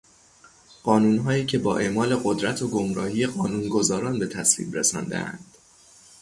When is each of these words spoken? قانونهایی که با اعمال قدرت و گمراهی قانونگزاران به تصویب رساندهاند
قانونهایی 0.83 1.45
که 1.45 1.57
با 1.59 1.77
اعمال 1.77 2.15
قدرت 2.15 2.61
و 2.61 2.67
گمراهی 2.67 3.25
قانونگزاران 3.27 4.19
به 4.19 4.27
تصویب 4.27 4.75
رساندهاند 4.75 5.45